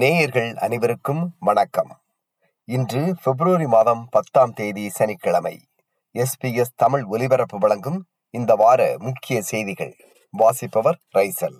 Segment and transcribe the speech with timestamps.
[0.00, 1.90] நேயர்கள் அனைவருக்கும் வணக்கம்.
[2.68, 5.52] இன்று பிப்ரவரி மாதம் பத்தாம் தேதி சனிக்கிழமை.
[6.14, 7.98] எஸ்பிஎஸ் தமிழ் ஒலிபரப்பு வழங்கும்
[8.34, 9.92] இந்த வார முக்கிய செய்திகள்.
[10.34, 11.58] வாசிப்பவர் ரைசல்.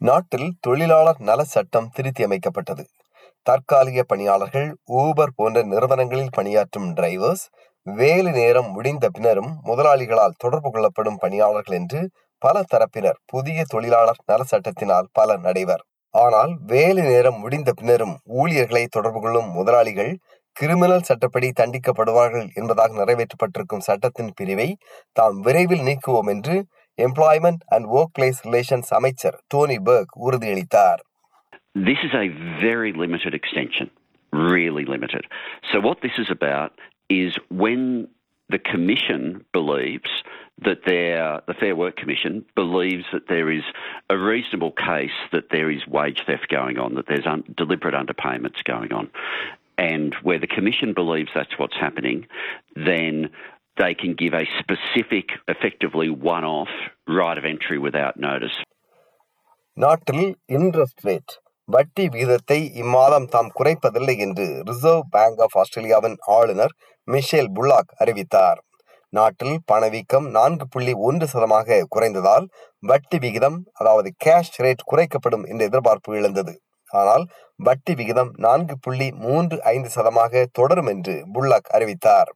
[0.00, 2.84] நாட்டில் தொழிலாளர் நல சட்டம் திருத்தி அமைக்கப்பட்டது.
[3.46, 7.46] தற்காலிக பணியாளர்கள் ஊபர் போன்ற நிறுவனங்களில் பணியாற்றும் டிரைவர்ஸ்
[7.86, 12.02] வேலை நேரம் முடிந்த பின்னரும் முதலாளிகளால் தொடர்பு கொள்ளப்படும் பணியாளர்கள் என்று
[12.42, 15.82] பல தரப்பினர் புதிய தொழிலாளர் நல சட்டத்தினால் பலன் அடைவர்
[16.14, 20.12] ஆனால் வேலை நேரம் முடிந்த பின்னரும் ஊழியர்களை தொடர்பு கொள்ளும் முதலாளிகள்
[20.56, 24.68] கிரிமினல் சட்டப்படி தண்டிக்கப்படுவார்கள் என்பதாக நிறைவேற்றப்பட்டிருக்கும் சட்டத்தின் பிரிவை
[25.16, 26.56] தாம் விரைவில் நீக்குவோம் என்று
[26.98, 31.02] employment and work place relations அமைச்சர் டோனி பர்க் உறுதியளித்தார்
[31.82, 32.26] This is a
[32.60, 33.86] very limited extension,
[34.32, 35.22] really limited.
[35.70, 36.72] So, what this is about
[37.10, 37.30] is
[37.62, 37.82] when
[38.50, 40.12] the Commission believes
[40.67, 43.63] that their, the Fair Work Commission believes that there is
[44.09, 48.63] a reasonable case that there is wage theft going on, that there's un, deliberate underpayments
[48.63, 49.09] going on.
[49.77, 52.25] And where the Commission believes that's what's happening,
[52.75, 53.29] then
[53.77, 56.73] they can give a specific, effectively one off
[57.07, 58.57] right of entry without notice.
[59.77, 60.23] நாட்டில்
[60.57, 61.33] interest rate
[61.69, 66.73] வட்டி விகிதத்தை இம்மாதம் தாம் குறைப்பதில்லை என்று reserve bank of ஆஸ்திரேலியாவின் ஆளுநர்
[67.07, 68.59] Michel Bullock அறிவித்தார்
[69.12, 72.46] நாட்டில் பணவீக்கம் நான்கு புள்ளி ஒன்று சதமாக குறைந்ததால்
[72.82, 76.54] வட்டி விகிதம் அதாவது கேஷ் ரேட் குறைக்கப்படும் என்ற எதிர்பார்ப்பு எழுந்தது
[76.90, 77.24] ஆனால்
[77.60, 82.30] வட்டி விகிதம் நான்கு புள்ளி மூன்று ஐந்து சதமாக தொடரும் என்று புல்லாக் அறிவித்தார்.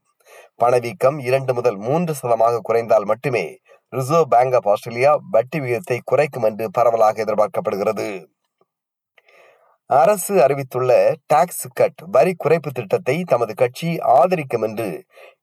[0.57, 3.45] பணவீக்கம் இரண்டு முதல் மூன்று சதமாக குறைந்தால் மட்டுமே
[3.93, 8.09] ரிசர்வ் பேங்க் ஆஃப் ஆஸ்திரேலியா வட்டி விகிதத்தை குறைக்கும் என்று பரவலாக எதிர்பார்க்கப்படுகிறது.
[9.91, 10.93] அரசு அறிவித்துள்ள
[11.27, 14.89] டாக்ஸ் கட் வரி குறைப்பு திட்டத்தை தமது கட்சி ஆதரிக்கும் என்று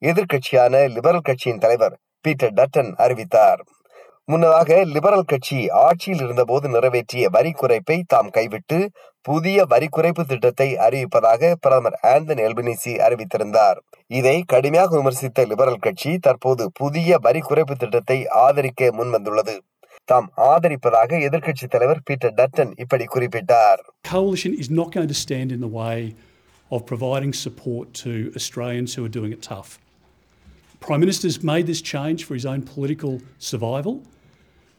[0.02, 1.96] எதிர்க்கட்சியான லிபரல் கட்சியின் தலைவர்
[2.26, 3.62] பீட்டர் டட்டன் அறிவித்தார்.
[4.26, 8.80] முன்னதாக லிபரல் கட்சி ஆட்சியில் இருந்தபோது நிறைவேற்றிய வரி குறைப்பை தாம் கைவிட்டு
[9.26, 13.80] புதிய வரி குறைப்பு திட்டத்தை அறிவிப்பதாக பிரதமர் ஆந்தன் எல்பினிசி அறிவித்திருந்தார்.
[14.12, 19.56] இதை கடுமையாக விமர்சித்த லிபரல் கட்சி தற்போது புதிய வரி குறைப்பு திட்டத்தை ஆதரிக்க முன்வந்துள்ளது.
[20.08, 23.82] தாம் ஆதரிப்பதாக எதிர்க்கட்சி தலைவர் பீட்டர் டட்டன் இப்படி குறிப்பிட்டார்
[24.12, 26.00] Coalition is not going to stand in the way
[26.72, 29.70] of providing support to Australians who are doing it tough.
[30.82, 33.14] Prime Minister's made this change for his own political
[33.50, 33.96] survival.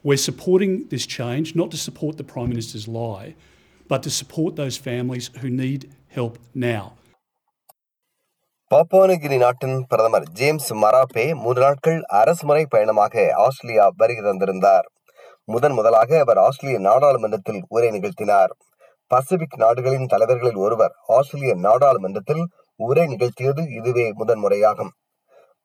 [0.04, 3.28] We're supporting this change not to support the Prime Minister's lie,
[3.90, 5.82] but to support those families who need
[6.16, 6.34] help
[6.68, 6.84] now.
[8.70, 14.86] பாப்பானகிரி நாட்டின் பிரதமர் James Marape மூன்று நாட்கள் அரசுமுறை பயணமாக Australia வருகை தந்திருந்தார்
[15.48, 18.52] முதன் முதலாக அவர் ஆஸ்திரேலிய நாடாளுமன்றத்தில் உரை நிகழ்த்தினார்.
[19.06, 22.44] பசிபிக் நாடுகளின் தலைவர்களில் ஒருவர் ஆஸ்திரேலிய நாடாளுமன்றத்தில்
[22.76, 24.92] உரை நிகழ்த்தியது இதுவே முதன்முறையாகும்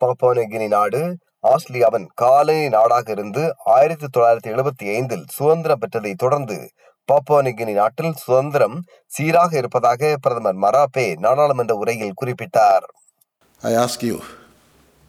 [0.02, 6.58] பாப்பானகினி நாடு ஆஸ்திரேலியாவின் காலனி நாடாக இருந்து ஆயிரத்தி தொள்ளாயிரத்தி எழுபத்தி ஐந்தில் சுதந்திரம் பெற்றதை தொடர்ந்து
[7.10, 12.88] பாப்பானிகினி நாட்டில் சுதந்திரம் சீராக இருப்பதாக பிரதமர் மராபே நாடாளுமன்ற உரையில் குறிப்பிட்டார்.
[13.62, 14.18] I ask you,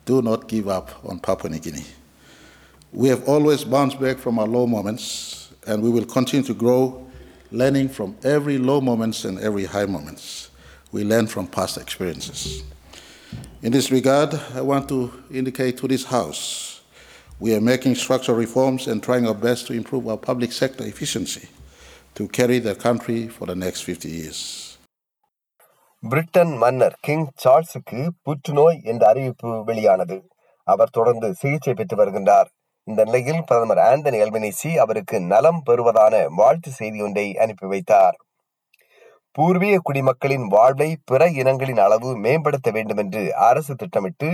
[0.07, 2.00] do not give up on Papua New Guinea.
[2.94, 7.08] We have always bounced back from our low moments, and we will continue to grow,
[7.52, 10.50] learning from every low moments and every high moments.
[10.92, 12.64] We learn from past experiences.
[13.62, 16.76] In this regard, I want to indicate to this House
[17.40, 21.50] we are making structural reforms and trying our best to improve our public sector efficiency
[22.16, 24.40] to carry the country for the next 50 years.
[26.04, 30.18] Britain மன்னர் king சார்ல்ஸுக்கு புற்றுநோய் என்ற அறிவிப்பு வெளியானது
[30.68, 32.50] அவர் தொடர்ந்து சிகிச்சை பெற்று வருகின்றார்
[32.91, 38.17] இந்த நிலையில் பிரதமர் ஆந்தனி அல்பனிசி அவருக்கு நலம் பெறுவதான வாழ்த்து செய்தி ஒன்றை அனுப்பி வைத்தார்.
[39.39, 44.29] பூர்வீக குடிமக்களின் வாழ்வை பிற இனங்களின் அளவு மேம்படுத்த வேண்டும் என்று அரசு திட்டமிட்டு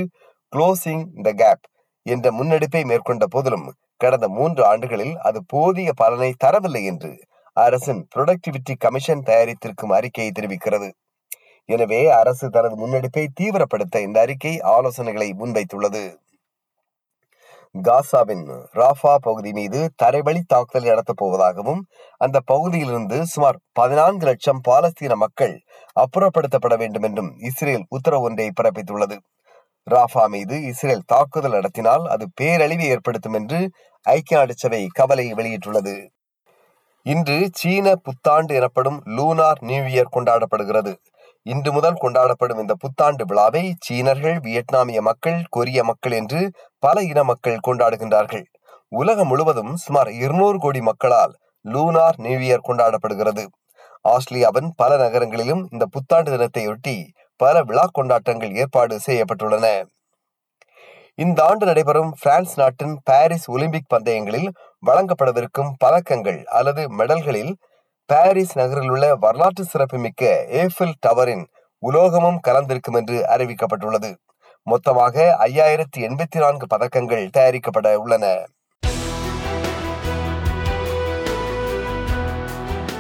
[0.53, 1.65] க்ளோசிங் த கேப்
[2.06, 3.66] என்ற முன்னெடுப்பை மேற்கொண்ட போதிலும்
[4.03, 7.11] கடந்த மூன்று ஆண்டுகளில் அது போதிய பலனை தரவில்லை என்று
[7.56, 10.89] அரசின் புரொடக்டிவிட்டி கமிஷன் தயாரித்திருக்கும் அறிக்கையை தெரிவிக்கிறது.
[11.69, 16.03] எனவே அரசு தனது முன்னெடுப்பை தீவிரப்படுத்த இந்த அறிக்கை ஆலோசனைகளை முன்வைத்துள்ளது.
[17.83, 21.81] காசாவின் ராஃபா பகுதி மீது தரைவழி தாக்குதல் நடத்தப் போவதாகவும்
[22.21, 25.55] அந்த பகுதியிலிருந்து சுமார் பதினான்கு லட்சம் பாலஸ்தீன மக்கள்
[25.97, 29.17] அப்புறப்படுத்தப்பட வேண்டும் என்றும் இஸ்ரேல் உத்தரவு ஒன்றை பிறப்பித்துள்ளது.
[29.87, 33.61] ராஃபா மீது இஸ்ரேல் தாக்குதல் நடத்தினால் அது பேரழிவை ஏற்படுத்தும் என்று
[34.07, 35.95] ஐக்கிய நாடு சபை கவலை வெளியிட்டுள்ளது.
[37.07, 40.93] இன்று சீன புத்தாண்டு எனப்படும் லூனார் நியூ இயர் கொண்டாடப்படுகிறது.
[41.47, 46.41] இன்று முதல் கொண்டாடப்படும் இந்த புத்தாண்டு விழாவை சீனர்கள் வியட்நாமிய மக்கள் கொரிய மக்கள் என்று
[46.78, 48.45] பல இன மக்கள் கொண்டாடுகின்றார்கள்.
[48.93, 51.34] உலகம் முழுவதும் சுமார் இருநூறு கோடி மக்களால்
[51.65, 53.45] லூனார் நியூ இயர் கொண்டாடப்படுகிறது.
[54.15, 56.97] ஆஸ்திரேலியாவின் பல நகரங்களிலும் இந்த புத்தாண்டு தினத்தையொட்டி
[57.41, 59.66] பல விழா கொண்டாட்டங்கள் ஏற்பாடு செய்யப்பட்டுள்ளன.
[61.19, 64.49] இந்த ஆண்டு நடைபெறும் பிரான்ஸ் நாட்டின் பாரிஸ் ஒலிம்பிக் பந்தயங்களில்
[64.87, 67.53] வழங்கப்படவிருக்கும் பதக்கங்கள் அல்லது மெடல்களில்
[68.12, 71.47] பாரிஸ் நகரில் உள்ள வரலாற்று சிறப்புமிக்க ஏஃபில் டவரின்
[71.82, 74.10] உலோகமும் கலந்திருக்கும் என்று அறிவிக்கப்பட்டுள்ளது.
[74.62, 78.47] மொத்தமாக ஐயாயிரத்தி எண்பத்தி நான்கு பதக்கங்கள் தயாரிக்கப்பட உள்ளன.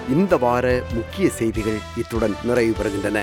[0.08, 3.20] இந்த வார முக்கிய செய்திகள் இத்துடன் நிறைவு பெறுகின்றன